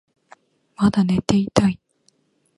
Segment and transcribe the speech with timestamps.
[0.77, 1.79] まだ寝ていたい